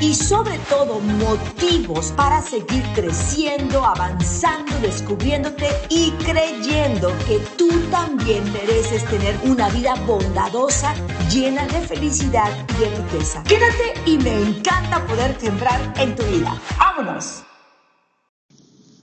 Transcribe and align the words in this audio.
y 0.00 0.14
sobre 0.14 0.58
todo 0.68 1.00
motivos 1.00 2.12
para 2.12 2.40
seguir 2.42 2.84
creciendo, 2.94 3.84
avanzando, 3.84 4.78
descubriéndote 4.80 5.66
y 5.88 6.10
creyendo 6.24 7.12
que 7.26 7.38
tú 7.56 7.68
también 7.90 8.44
mereces 8.52 9.04
tener 9.06 9.34
una 9.44 9.68
vida 9.70 9.94
bondadosa, 10.06 10.94
llena 11.30 11.66
de 11.66 11.80
felicidad 11.80 12.50
y 12.76 12.80
de 12.80 12.90
riqueza. 12.96 13.42
Quédate 13.44 13.94
y 14.06 14.18
me 14.18 14.42
encanta 14.42 15.04
poder 15.06 15.38
sembrar 15.40 15.80
en 15.98 16.14
tu 16.14 16.22
vida. 16.24 16.60
¡Vámonos! 16.78 17.42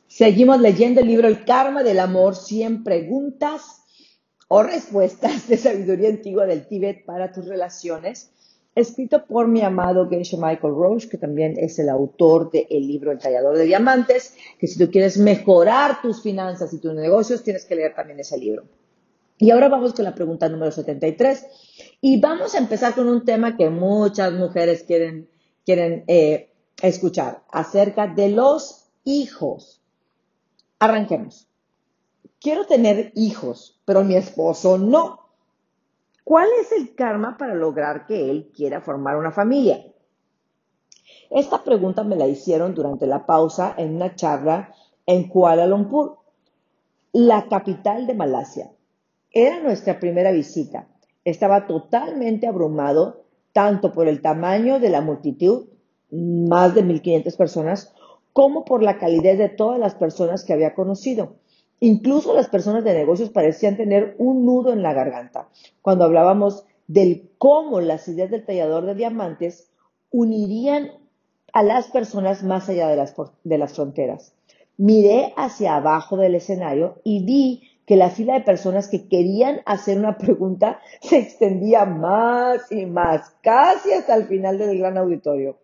Seguimos 0.08 0.62
leyendo 0.62 1.02
el 1.02 1.08
libro 1.08 1.27
El 1.27 1.44
karma 1.44 1.84
del 1.84 1.99
amor, 1.99 2.35
100 2.35 2.84
preguntas 2.84 3.82
o 4.48 4.63
respuestas 4.63 5.48
de 5.48 5.58
sabiduría 5.58 6.10
antigua 6.10 6.46
del 6.46 6.68
Tíbet 6.68 7.05
para 7.05 7.34
tus 7.34 7.48
relaciones 7.48 8.32
escrito 8.76 9.26
por 9.26 9.48
mi 9.48 9.62
amado 9.62 10.08
Geisha 10.10 10.38
Michael 10.38 10.74
Roche, 10.76 11.10
que 11.10 11.18
también 11.18 11.55
es 11.58 11.80
el 11.80 11.90
autor 11.90 12.52
del 12.52 12.68
libro 12.70 13.12
El 13.12 13.20
tallador 13.20 13.58
de 13.58 13.63
diamantes, 13.63 14.36
que 14.60 14.68
si 14.68 14.77
tú 14.77 14.91
quieres 14.91 15.18
mejorar 15.18 16.02
tus 16.02 16.22
finanzas 16.22 16.74
y 16.74 16.80
tus 16.80 16.94
negocios, 16.94 17.41
tienes 17.41 17.66
que 17.66 17.76
leer 17.76 17.96
también 17.96 18.20
ese 18.20 18.38
libro. 18.38 18.66
Y 19.38 19.52
ahora 19.52 19.70
vamos 19.70 19.94
con 19.94 20.05
la 20.05 20.16
pregunta 20.16 20.48
número 20.48 20.72
73 20.72 21.46
y 22.02 22.20
vamos 22.20 22.55
a 22.55 22.58
empezar 22.58 22.96
con 22.96 23.10
un 23.10 23.26
tema 23.26 23.58
que 23.58 23.70
muchas 23.70 24.34
mujeres 24.34 24.84
quieren, 24.84 25.30
quieren 25.66 26.04
eh, 26.08 26.52
escuchar 26.82 27.44
acerca 27.52 28.08
de 28.08 28.30
los 28.30 28.86
hijos. 29.04 29.82
Arranquemos. 30.80 31.48
Quiero 32.40 32.66
tener 32.66 33.12
hijos, 33.16 33.82
pero 33.86 34.04
mi 34.04 34.16
esposo 34.16 34.77
no. 34.77 35.24
¿Cuál 36.26 36.49
es 36.59 36.71
el 36.71 36.95
karma 36.95 37.37
para 37.37 37.54
lograr 37.54 38.07
que 38.07 38.31
él 38.31 38.51
quiera 38.51 38.81
formar 38.81 39.15
una 39.15 39.31
familia? 39.31 39.85
Esta 41.29 41.63
pregunta 41.63 42.04
me 42.04 42.15
la 42.15 42.27
hicieron 42.27 42.73
durante 42.73 43.05
la 43.05 43.27
pausa 43.27 43.76
en 43.77 43.95
una 43.95 44.15
charla 44.15 44.73
en 45.05 45.29
Kuala 45.29 45.68
Lumpur, 45.68 46.18
la 47.13 47.48
capital 47.48 48.07
de 48.07 48.15
Malasia. 48.15 48.71
Era 49.29 49.62
nuestra 49.62 49.99
primera 49.99 50.31
visita. 50.31 50.87
Estaba 51.23 51.68
totalmente 51.68 52.48
abrumado 52.48 53.26
tanto 53.53 53.93
por 53.93 54.07
el 54.07 54.23
tamaño 54.23 54.79
de 54.79 54.90
la 54.90 55.01
multitud, 55.01 55.68
más 56.09 56.73
de 56.73 56.84
1.500 56.84 57.37
personas, 57.37 57.93
como 58.34 58.65
por 58.65 58.81
la 58.81 58.98
calidez 58.98 59.37
de 59.37 59.49
todas 59.49 59.79
las 59.79 59.93
personas 59.93 60.43
que 60.43 60.53
había 60.53 60.73
conocido. 60.73 61.35
Incluso 61.79 62.34
las 62.34 62.48
personas 62.48 62.84
de 62.84 62.93
negocios 62.93 63.29
parecían 63.29 63.77
tener 63.77 64.16
un 64.18 64.45
nudo 64.45 64.72
en 64.72 64.81
la 64.81 64.94
garganta 64.94 65.50
cuando 65.81 66.06
hablábamos 66.06 66.66
del 66.88 67.29
cómo 67.38 67.81
las 67.81 68.07
ideas 68.07 68.31
del 68.31 68.45
tallador 68.45 68.85
de 68.85 68.95
diamantes 68.95 69.69
unirían 70.12 70.91
a 71.51 71.63
las 71.63 71.88
personas 71.88 72.44
más 72.44 72.69
allá 72.69 72.88
de 72.88 72.96
las, 72.96 73.16
de 73.44 73.57
las 73.57 73.73
fronteras. 73.73 74.34
Miré 74.78 75.34
hacia 75.38 75.75
abajo 75.75 76.18
del 76.18 76.35
escenario 76.35 77.02
y 77.03 77.24
vi 77.24 77.64
que 77.85 77.96
la 77.96 78.09
fila 78.09 78.34
de 78.34 78.41
personas 78.41 78.88
que 78.88 79.08
querían 79.08 79.62
hacer 79.66 79.97
una 79.97 80.18
pregunta 80.18 80.80
se 81.02 81.18
extendía 81.18 81.85
más 81.85 82.72
y 82.72 82.85
más, 82.85 83.31
casi 83.41 83.94
hasta 83.94 84.16
el 84.16 84.25
final 84.25 84.58
del 84.58 84.78
gran 84.78 84.97
auditorio. 84.97 85.58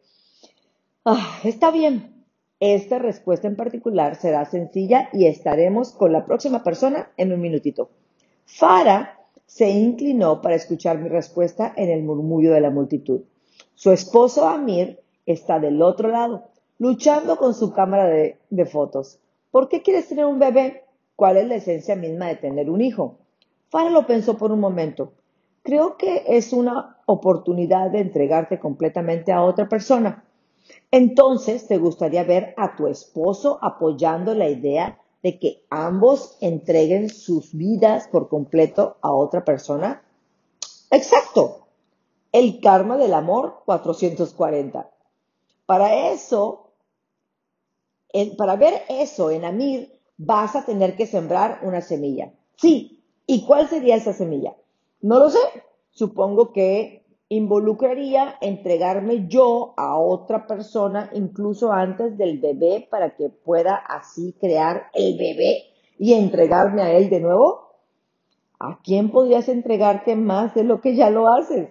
Ah, 1.04 1.40
está 1.44 1.72
bien, 1.72 2.21
esta 2.62 3.00
respuesta 3.00 3.48
en 3.48 3.56
particular 3.56 4.16
será 4.16 4.46
sencilla 4.46 5.10
y 5.14 5.26
estaremos 5.26 5.92
con 5.94 6.14
la 6.14 6.26
próxima 6.26 6.64
persona 6.64 7.12
en 7.18 7.34
un 7.34 7.42
minutito. 7.42 7.90
Farah 8.46 9.20
se 9.48 9.72
inclinó 9.72 10.42
para 10.42 10.56
escuchar 10.56 11.00
mi 11.00 11.10
respuesta 11.10 11.74
en 11.76 11.90
el 11.90 12.04
murmullo 12.04 12.54
de 12.54 12.62
la 12.62 12.70
multitud. 12.70 13.22
Su 13.74 13.92
esposo 13.92 14.48
Amir 14.48 15.00
está 15.26 15.60
del 15.60 15.82
otro 15.82 16.10
lado, 16.10 16.50
luchando 16.78 17.38
con 17.38 17.56
su 17.56 17.74
cámara 17.74 18.06
de, 18.06 18.66
fotos. 18.68 19.20
¿Por 19.50 19.68
qué 19.68 19.82
quieres 19.82 20.08
tener 20.08 20.26
un 20.26 20.38
bebé? 20.38 20.84
¿Cuál 21.16 21.38
es 21.38 21.48
la 21.48 21.56
esencia 21.56 21.96
misma 21.96 22.28
de 22.28 22.36
tener 22.36 22.70
un 22.70 22.82
hijo? 22.82 23.18
Farah 23.70 23.90
lo 23.90 24.06
pensó 24.06 24.38
por 24.38 24.52
un 24.52 24.60
momento. 24.60 25.14
Creo 25.64 25.98
que 25.98 26.26
es 26.28 26.54
una 26.54 26.98
oportunidad 27.08 27.90
de 27.90 28.02
entregarte 28.02 28.60
completamente 28.60 29.32
a 29.32 29.42
otra 29.42 29.68
persona. 29.68 30.26
Entonces, 30.92 31.68
¿te 31.68 31.78
gustaría 31.78 32.24
ver 32.24 32.54
a 32.58 32.76
tu 32.76 32.88
esposo 32.88 33.60
apoyando 33.62 34.34
la 34.34 34.50
idea 34.50 35.00
de 35.24 35.40
que 35.40 35.64
ambos 35.70 36.38
entreguen 36.42 37.10
sus 37.10 37.54
vidas 37.54 38.08
por 38.08 38.28
completo 38.28 38.98
a 39.02 39.12
otra 39.12 39.46
persona? 39.46 40.04
Exacto. 40.90 41.68
El 42.32 42.60
karma 42.60 42.98
del 42.98 43.14
amor 43.14 43.62
440. 43.66 44.90
Para 45.66 46.12
eso, 46.12 46.72
para 48.38 48.56
ver 48.56 48.82
eso 48.90 49.32
en 49.32 49.46
Amir, 49.46 50.00
vas 50.18 50.56
a 50.56 50.66
tener 50.66 50.96
que 50.96 51.08
sembrar 51.08 51.60
una 51.64 51.82
semilla. 51.82 52.34
Sí. 52.56 53.04
¿Y 53.26 53.46
cuál 53.46 53.70
sería 53.70 53.96
esa 53.96 54.14
semilla? 54.14 54.56
No 55.02 55.20
lo 55.20 55.30
sé. 55.30 55.40
Supongo 55.92 56.52
que 56.52 57.06
involucraría 57.32 58.36
entregarme 58.42 59.26
yo 59.30 59.74
a 59.78 59.98
otra 59.98 60.48
persona 60.48 61.10
incluso 61.14 61.72
antes 61.72 62.18
del 62.18 62.40
bebé 62.40 62.86
para 62.92 63.16
que 63.16 63.30
pueda 63.30 63.76
así 63.76 64.36
crear 64.38 64.88
el 64.94 65.18
bebé 65.18 65.64
y 65.98 66.12
entregarme 66.12 66.82
a 66.82 66.92
él 66.92 67.10
de 67.10 67.22
nuevo? 67.22 67.70
¿A 68.60 68.82
quién 68.84 69.12
podrías 69.12 69.48
entregarte 69.48 70.18
más 70.18 70.54
de 70.56 70.66
lo 70.66 70.82
que 70.82 70.94
ya 70.94 71.10
lo 71.10 71.32
haces? 71.32 71.70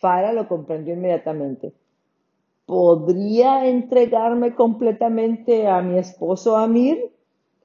Fara 0.00 0.32
lo 0.32 0.48
comprendió 0.48 0.94
inmediatamente. 0.94 1.74
¿Podría 2.64 3.66
entregarme 3.66 4.54
completamente 4.54 5.68
a 5.68 5.82
mi 5.82 5.98
esposo 5.98 6.56
Amir? 6.56 7.12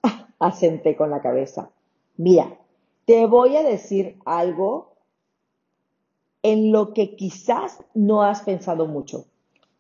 asenté 0.39 0.97
con 0.97 1.09
la 1.09 1.21
cabeza. 1.21 1.71
Mira, 2.17 2.57
te 3.05 3.25
voy 3.27 3.55
a 3.55 3.63
decir 3.63 4.19
algo 4.25 4.86
en 6.47 6.71
lo 6.71 6.93
que 6.93 7.17
quizás 7.17 7.83
no 7.93 8.23
has 8.23 8.41
pensado 8.41 8.87
mucho. 8.87 9.25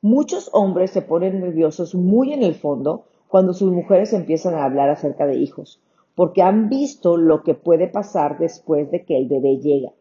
Muchos 0.01 0.49
hombres 0.51 0.91
se 0.91 1.01
ponen 1.01 1.39
nerviosos 1.39 1.95
muy 1.95 2.33
en 2.33 2.43
el 2.43 2.55
fondo 2.55 3.05
cuando 3.29 3.53
sus 3.53 3.71
mujeres 3.71 4.11
empiezan 4.11 4.53
a 4.53 4.65
hablar 4.65 4.89
acerca 4.89 5.25
de 5.25 5.37
hijos, 5.37 5.81
porque 6.13 6.41
han 6.41 6.67
visto 6.67 7.15
lo 7.15 7.41
que 7.43 7.53
puede 7.53 7.87
pasar 7.87 8.37
después 8.37 8.91
de 8.91 9.05
que 9.05 9.17
el 9.17 9.29
bebé 9.29 9.59
llega. 9.59 9.93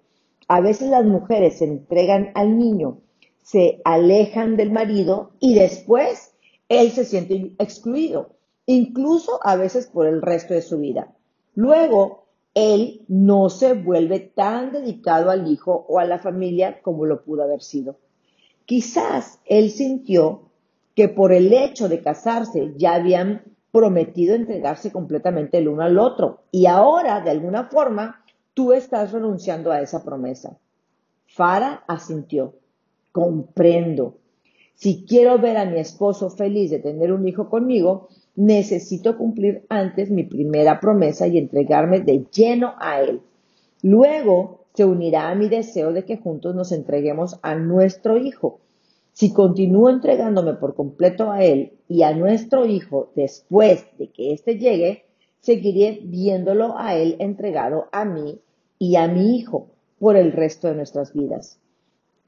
A 0.49 0.61
veces 0.61 0.91
las 0.91 1.05
mujeres 1.05 1.59
se 1.59 1.67
entregan 1.67 2.33
al 2.35 2.59
niño, 2.59 2.99
se 3.45 3.81
alejan 3.85 4.57
del 4.57 4.73
marido 4.73 5.31
y 5.39 5.55
después 5.55 6.35
él 6.69 6.91
se 6.91 7.05
siente 7.05 7.53
excluido, 7.61 8.31
incluso 8.67 9.39
a 9.45 9.55
veces 9.55 9.87
por 9.87 10.09
el 10.09 10.21
resto 10.21 10.53
de 10.53 10.63
su 10.63 10.79
vida. 10.79 11.15
Luego 11.55 12.26
él 12.57 13.03
no 13.07 13.51
se 13.51 13.75
vuelve 13.75 14.19
tan 14.19 14.73
dedicado 14.73 15.31
al 15.31 15.47
hijo 15.47 15.85
o 15.91 15.99
a 15.99 16.07
la 16.07 16.19
familia 16.19 16.81
como 16.81 17.05
lo 17.05 17.23
pudo 17.23 17.43
haber 17.43 17.63
sido. 17.63 17.99
Quizás 18.65 19.41
él 19.45 19.71
sintió 19.71 20.49
que 20.95 21.11
por 21.11 21.35
el 21.35 21.53
hecho 21.53 21.91
de 21.91 22.01
casarse 22.01 22.73
ya 22.79 22.95
habían 22.95 23.43
prometido 23.71 24.35
entregarse 24.35 24.91
completamente 24.91 25.59
el 25.59 25.69
uno 25.69 25.83
al 25.83 25.99
otro 25.99 26.45
y 26.51 26.65
ahora, 26.65 27.21
de 27.21 27.31
alguna 27.31 27.65
forma, 27.65 28.25
tú 28.55 28.73
estás 28.73 29.13
renunciando 29.13 29.71
a 29.71 29.83
esa 29.83 30.03
promesa. 30.03 30.59
Fara 31.27 31.85
asintió. 31.87 32.55
Comprendo. 33.13 34.17
Si 34.73 35.05
quiero 35.05 35.39
ver 35.39 35.59
a 35.59 35.67
mi 35.67 35.79
esposo 35.79 36.31
feliz 36.31 36.71
de 36.71 36.79
tener 36.79 37.13
un 37.13 37.29
hijo 37.29 37.51
conmigo, 37.51 38.09
necesito 38.37 39.17
cumplir 39.17 39.65
antes 39.69 40.11
mi 40.11 40.23
primera 40.23 40.79
promesa 40.79 41.27
y 41.27 41.39
entregarme 41.39 42.01
de 42.01 42.27
lleno 42.31 42.75
a 42.79 43.01
Él. 43.01 43.23
Luego 43.83 44.67
se 44.75 44.85
unirá 44.85 45.31
a 45.31 45.35
mi 45.35 45.49
deseo 45.49 45.93
de 45.93 46.05
que 46.05 46.19
juntos 46.19 46.55
nos 46.55 46.71
entreguemos 46.71 47.39
a 47.43 47.55
nuestro 47.55 48.19
Hijo. 48.19 48.61
Si 49.13 49.33
continúo 49.33 49.89
entregándome 49.89 50.53
por 50.55 50.75
completo 50.75 51.33
a 51.33 51.43
Él 51.43 51.73
y 51.89 52.03
a 52.03 52.15
nuestro 52.15 52.67
Hijo 52.67 53.11
después 53.17 53.87
de 53.99 54.09
que 54.09 54.35
éste 54.35 54.59
llegue, 54.59 55.07
seguiré 55.41 56.01
viéndolo 56.05 56.77
a 56.77 56.95
Él 56.95 57.17
entregado 57.19 57.89
a 57.93 58.05
mí 58.05 58.41
y 58.79 58.97
a 58.97 59.09
mi 59.09 59.39
Hijo 59.39 59.69
por 59.99 60.17
el 60.17 60.33
resto 60.33 60.69
de 60.69 60.75
nuestras 60.75 61.15
vidas. 61.15 61.59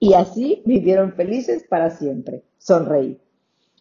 Y 0.00 0.14
así 0.14 0.62
vivieron 0.64 1.12
felices 1.12 1.66
para 1.68 1.90
siempre. 1.90 2.44
Sonreí. 2.56 3.20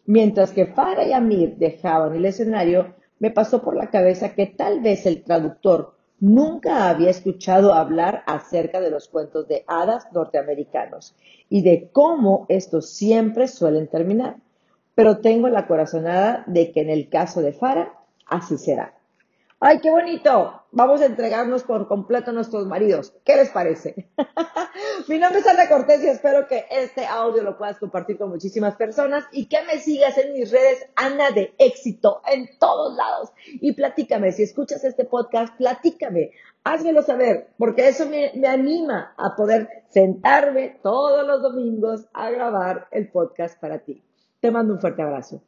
Mientras 0.08 0.52
que 0.52 0.64
Farah 0.64 1.06
y 1.06 1.12
Amir 1.12 1.56
dejaban 1.58 2.14
el 2.14 2.24
escenario, 2.24 2.94
me 3.18 3.30
pasó 3.30 3.60
por 3.60 3.76
la 3.76 3.90
cabeza 3.90 4.34
que 4.34 4.46
tal 4.46 4.80
vez 4.80 5.04
el 5.04 5.22
traductor 5.22 5.96
nunca 6.18 6.88
había 6.88 7.10
escuchado 7.10 7.74
hablar 7.74 8.22
acerca 8.26 8.80
de 8.80 8.90
los 8.90 9.08
cuentos 9.08 9.46
de 9.48 9.64
hadas 9.66 10.10
norteamericanos 10.14 11.14
y 11.50 11.60
de 11.60 11.90
cómo 11.92 12.46
estos 12.48 12.88
siempre 12.88 13.48
suelen 13.48 13.86
terminar. 13.86 14.36
Pero 14.94 15.18
tengo 15.18 15.50
la 15.50 15.66
corazonada 15.66 16.42
de 16.46 16.72
que 16.72 16.80
en 16.80 16.88
el 16.88 17.10
caso 17.10 17.42
de 17.42 17.52
Farah, 17.52 17.92
así 18.24 18.56
será. 18.56 18.97
¡Ay, 19.60 19.80
qué 19.80 19.90
bonito! 19.90 20.62
Vamos 20.70 21.00
a 21.00 21.06
entregarnos 21.06 21.64
por 21.64 21.88
completo 21.88 22.30
a 22.30 22.32
nuestros 22.32 22.64
maridos. 22.66 23.12
¿Qué 23.24 23.34
les 23.34 23.50
parece? 23.50 24.08
Mi 25.08 25.18
nombre 25.18 25.40
es 25.40 25.48
Ana 25.48 25.68
Cortés 25.68 26.00
y 26.04 26.06
espero 26.06 26.46
que 26.46 26.66
este 26.70 27.04
audio 27.06 27.42
lo 27.42 27.58
puedas 27.58 27.76
compartir 27.80 28.18
con 28.18 28.28
muchísimas 28.28 28.76
personas 28.76 29.24
y 29.32 29.48
que 29.48 29.64
me 29.64 29.80
sigas 29.80 30.16
en 30.16 30.32
mis 30.32 30.52
redes 30.52 30.86
Ana 30.94 31.32
de 31.32 31.56
éxito 31.58 32.22
en 32.30 32.48
todos 32.60 32.96
lados. 32.96 33.32
Y 33.46 33.72
platícame, 33.72 34.30
si 34.30 34.44
escuchas 34.44 34.84
este 34.84 35.04
podcast, 35.04 35.56
platícame, 35.56 36.30
házmelo 36.62 37.02
saber, 37.02 37.48
porque 37.58 37.88
eso 37.88 38.06
me, 38.06 38.30
me 38.36 38.46
anima 38.46 39.12
a 39.16 39.34
poder 39.34 39.86
sentarme 39.88 40.78
todos 40.84 41.26
los 41.26 41.42
domingos 41.42 42.06
a 42.12 42.30
grabar 42.30 42.86
el 42.92 43.10
podcast 43.10 43.60
para 43.60 43.80
ti. 43.80 44.04
Te 44.38 44.52
mando 44.52 44.74
un 44.74 44.80
fuerte 44.80 45.02
abrazo. 45.02 45.42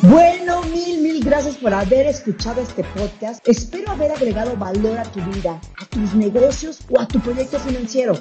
Bueno, 0.00 0.62
mil, 0.64 1.00
mil 1.00 1.24
gracias 1.24 1.56
por 1.56 1.72
haber 1.72 2.06
escuchado 2.06 2.60
este 2.60 2.84
podcast. 2.84 3.46
Espero 3.48 3.92
haber 3.92 4.12
agregado 4.12 4.54
valor 4.56 4.98
a 4.98 5.04
tu 5.04 5.20
vida, 5.32 5.58
a 5.78 5.86
tus 5.86 6.14
negocios 6.14 6.80
o 6.90 7.00
a 7.00 7.08
tu 7.08 7.20
proyecto 7.20 7.58
financiero. 7.58 8.14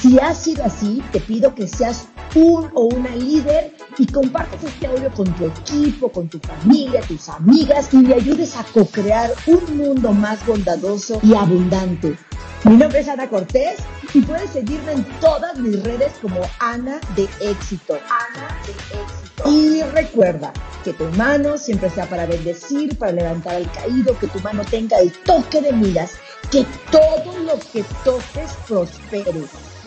Si 0.00 0.18
ha 0.18 0.34
sido 0.34 0.64
así, 0.64 1.02
te 1.12 1.20
pido 1.20 1.54
que 1.54 1.68
seas 1.68 2.08
un 2.34 2.68
o 2.74 2.86
una 2.86 3.14
líder 3.14 3.76
y 3.96 4.06
compartas 4.06 4.64
este 4.64 4.86
audio 4.86 5.08
con 5.12 5.32
tu 5.34 5.46
equipo, 5.46 6.10
con 6.10 6.28
tu 6.28 6.40
familia, 6.40 7.00
tus 7.02 7.28
amigas 7.28 7.94
y 7.94 7.98
le 7.98 8.14
ayudes 8.14 8.56
a 8.56 8.64
co-crear 8.64 9.32
un 9.46 9.76
mundo 9.76 10.12
más 10.12 10.44
bondadoso 10.44 11.20
y 11.22 11.34
abundante. 11.34 12.16
Mi 12.64 12.78
nombre 12.78 13.00
es 13.00 13.08
Ana 13.08 13.28
Cortés 13.28 13.76
y 14.14 14.22
puedes 14.22 14.48
seguirme 14.48 14.92
en 14.92 15.04
todas 15.20 15.58
mis 15.58 15.82
redes 15.82 16.14
como 16.22 16.40
Ana 16.60 16.98
de 17.14 17.24
Éxito. 17.42 17.98
Ana 18.08 18.58
de 18.64 18.72
Éxito. 19.02 19.50
Y 19.50 19.82
recuerda 19.92 20.50
que 20.82 20.94
tu 20.94 21.04
mano 21.18 21.58
siempre 21.58 21.90
sea 21.90 22.06
para 22.06 22.24
bendecir, 22.24 22.96
para 22.96 23.12
levantar 23.12 23.56
al 23.56 23.70
caído, 23.70 24.18
que 24.18 24.28
tu 24.28 24.40
mano 24.40 24.64
tenga 24.64 24.98
el 24.98 25.12
toque 25.24 25.60
de 25.60 25.74
miras, 25.74 26.12
que 26.50 26.64
todo 26.90 27.38
lo 27.40 27.58
que 27.70 27.84
toques 28.02 28.52
prospere. 28.66 29.42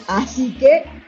Así 0.06 0.56
que 0.60 0.86